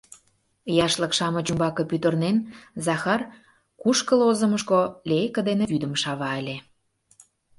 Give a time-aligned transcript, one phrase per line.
[0.85, 2.37] Яшлык-шамыч ӱмбаке пӱтырнен,
[2.85, 3.21] Захар
[3.81, 6.57] кушкыл озымышко лейке дене вӱдым шава ыле.